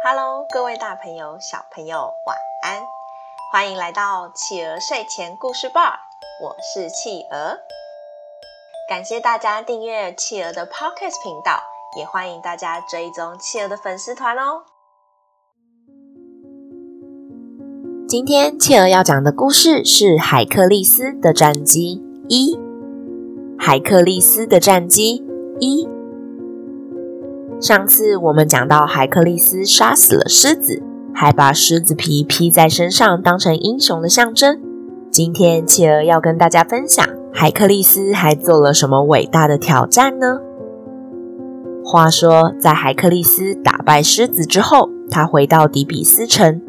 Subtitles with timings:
[0.00, 2.80] Hello，各位大朋友、小朋友，晚安！
[3.50, 5.98] 欢迎来到企鹅睡前故事吧，
[6.40, 7.58] 我是企鹅。
[8.88, 11.60] 感谢大家订阅企鹅的 Podcast 频道，
[11.98, 14.62] 也欢迎大家追踪企鹅的粉丝团哦。
[18.08, 22.54] 今天企鹅要讲的故事是《海克利斯的战机一》。
[23.58, 25.26] 海克利斯的战机
[25.58, 25.97] 一。
[27.60, 30.80] 上次我们讲到海克力斯杀死了狮子，
[31.12, 34.60] 还把狮子皮披在身上当成英雄的象征。
[35.10, 40.38] 今天企鹅要跟大家分享，海克力斯还做了什么伟大的挑战呢？
[41.84, 46.62] 话说，在海克力斯打败狮子之后，他回到底比斯城。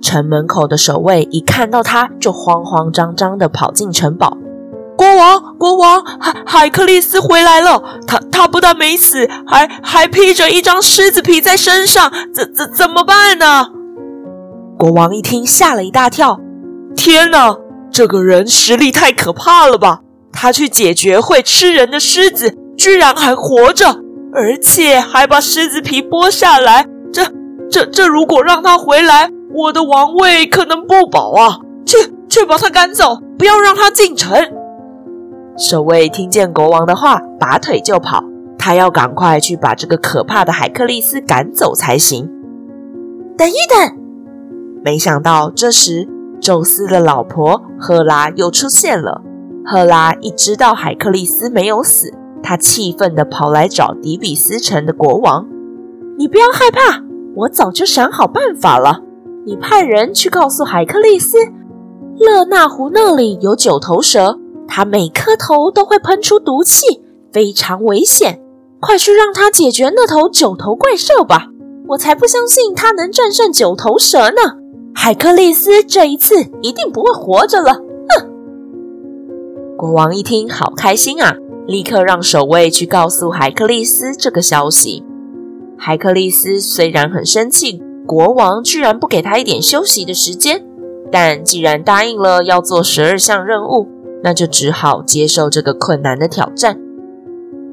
[0.00, 4.38] 城门口的守卫一看到他，就慌慌张张地跑进城堡。
[4.96, 7.82] 国王，国王，海海克利斯回来了。
[8.06, 12.10] 他他不但没死，还还披着一张狮子皮在身上。
[12.34, 13.68] 怎怎怎么办呢？
[14.78, 16.40] 国王一听，吓了一大跳。
[16.96, 17.56] 天哪，
[17.90, 20.00] 这个人实力太可怕了吧！
[20.32, 24.00] 他去解决会吃人的狮子，居然还活着，
[24.34, 26.86] 而且还把狮子皮剥下来。
[27.12, 27.24] 这
[27.70, 31.58] 这这，如果让他回来，我的王位可能不保啊！
[31.86, 31.96] 去
[32.28, 34.34] 去把他赶走，不要让他进城。
[35.58, 38.22] 守卫听见国王的话，拔腿就跑。
[38.58, 42.28] 他要赶快去把这个可怕的海克利斯赶走才行。
[43.38, 43.96] 等一等！
[44.84, 46.08] 没想到这时，
[46.40, 49.22] 宙斯的老婆赫拉又出现了。
[49.64, 55.46] 赫拉一知道海克利斯没有死，她气愤地跑来找底比斯城的国王
[56.18, 57.02] ：“你不要害怕，
[57.36, 59.00] 我早就想好办法了。”
[59.46, 61.38] 你派人去告诉海克利斯，
[62.18, 68.40] 勒纳湖那里有九头蛇，它每颗头都会喷出毒气，非常危险。
[68.80, 71.48] 快去让他解决那头九头怪兽吧！
[71.88, 74.36] 我才不相信他能战胜九头蛇呢。
[74.94, 77.74] 海克利斯这一次一定不会活着了。
[78.08, 78.28] 哼！
[79.76, 81.36] 国王一听，好开心啊，
[81.66, 85.04] 立刻让守卫去告诉海克利斯这个消息。
[85.78, 87.82] 海克利斯虽然很生气。
[88.06, 90.64] 国王居然不给他一点休息的时间，
[91.10, 93.88] 但既然答应了要做十二项任务，
[94.26, 96.76] 那就只好接受这个困难的挑战。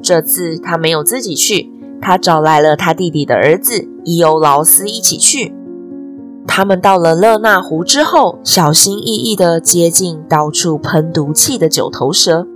[0.00, 1.68] 这次他没有自己去，
[2.00, 5.52] 他找来了他弟弟的儿子伊欧劳斯一起去。
[6.46, 12.46] 他们到了勒纳湖之后，小心翼翼地接近到处喷毒气的九头蛇。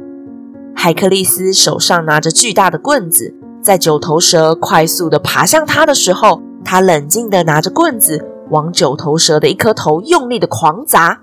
[0.72, 11.22] 海克利斯手上拿着巨大的棍子，在九头蛇快速地爬向他的时候，他冷静地拿着棍子往九头蛇的一颗头用力地狂砸。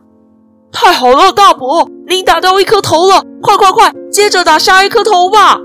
[0.72, 3.24] 太好了，大伯，您打掉一颗头了！
[3.42, 5.60] 快快快，接着打下一颗头吧！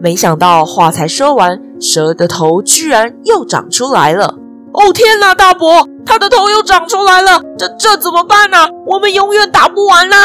[0.00, 4.36] 没想到话才说完，蛇的头居然又长出来了。
[4.72, 7.40] 哦天哪，大伯，他的头又长出来了！
[7.56, 8.58] 这这怎么办呢？
[8.86, 10.16] 我们永远打不完啦！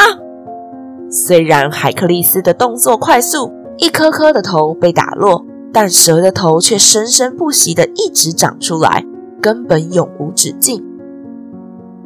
[1.10, 5.46] 虽然海克利斯的动作快速，一颗颗的头被打落。
[5.76, 9.04] 但蛇的头却生生不息地一直长出来，
[9.42, 10.86] 根本永无止境。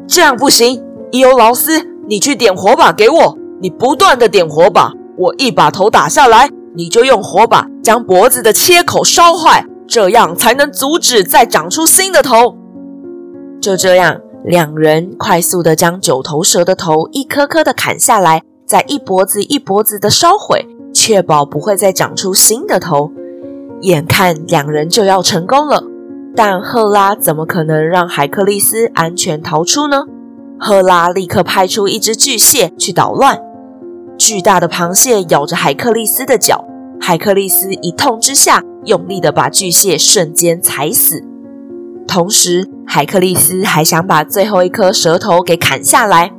[0.08, 0.81] 这样不行，
[1.12, 3.38] 伊欧劳斯，你去点火把给我。
[3.59, 12.56] 你不断的点火把，我一把头打下来，你就用火把将脖子的切口烧坏，这样才能阻止再长出新的头。
[13.59, 23.12] 就这样，两人快速的将九头蛇的头一颗颗的砍下来，再一脖子一脖子的烧毁，确保不会再长出新的头。
[23.81, 25.84] 眼看两人就要成功了，
[26.35, 30.03] 但赫拉怎么可能让海克利斯安全逃出呢？
[30.59, 33.40] 赫拉立刻派出一只巨蟹去捣乱。
[34.18, 36.66] 巨大的螃蟹咬着海克利斯的脚，
[37.00, 41.23] 海克利斯一痛之下，用力的把巨蟹瞬间踩死。
[42.07, 46.31] 同时，海克利斯还想把最后一颗蛇头给砍下来，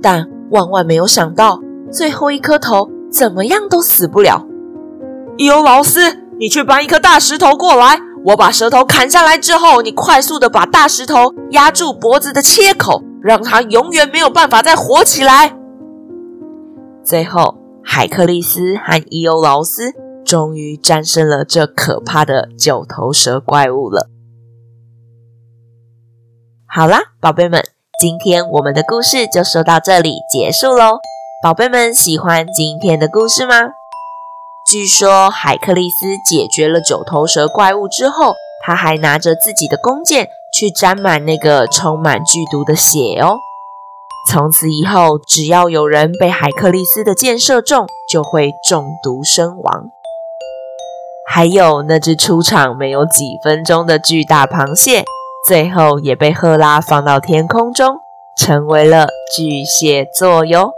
[0.00, 4.46] 但万万没有想到，最后一颗头怎么样都死不了。
[5.36, 6.28] 伊欧劳斯。
[6.40, 15.56] 你去搬一颗大石头过来，我把舌头砍下来之后，你快速的把大石头压住脖子的切口，让他永远没有办法再活起来。
[17.04, 19.92] 最后，海克力斯和伊欧劳斯
[20.24, 24.08] 终于战胜了这可怕的九头蛇怪物了。
[26.66, 27.64] 好啦，宝贝们，
[27.98, 30.98] 今天我们的故事就说到这里结束喽。
[31.42, 33.70] 宝贝们喜欢今天的故事吗？
[34.70, 43.36] 据说海克力斯解决了九头蛇怪物之后，他还拿着自己的弓箭去沾满那个充满剧毒的血哦。
[44.30, 49.90] 从此以后，只要有人被海克力斯的箭射中，就会中毒身亡。
[51.30, 55.04] 还有那只出场没有几分钟的巨大螃蟹，
[55.46, 57.96] 最后也被赫拉放到天空中，
[58.36, 60.72] 成为了巨蟹座哟。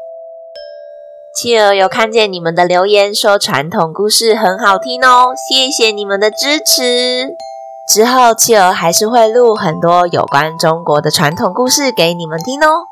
[1.36, 7.49] 企鹅有看见你们的留言，说传统故事很好听哦，谢谢你们的支持。
[7.92, 12.84] 之后企鹅还是会录很多有关中国的传统故事给你们听哦。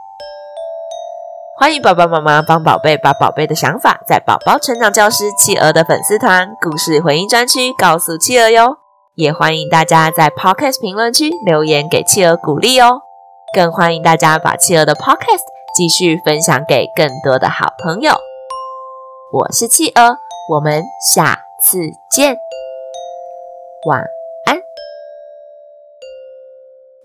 [1.57, 8.79] 欢迎爸爸妈妈帮宝贝把宝贝的想法，在宝宝成长教师企鹅的粉丝团故事回应专区告诉企鹅哟。
[9.15, 13.03] 也欢迎大家在 Podcast 评论区留言给企鹅鼓励哦。
[13.55, 15.45] 更欢迎大家把企鹅的 Podcast
[15.77, 18.15] 继续分享给更多的好朋友。
[19.33, 20.17] 我是企鹅，
[20.51, 20.83] 我们
[21.15, 21.79] 下次
[22.11, 22.37] 见，
[23.87, 24.18] 晚安。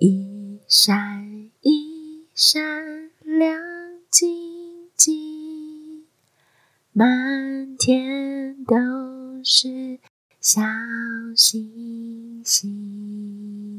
[0.05, 3.57] 一闪一闪亮
[4.11, 6.03] 晶晶，
[6.91, 8.75] 满天都
[9.45, 9.99] 是
[10.41, 10.61] 小
[11.37, 13.72] 星星。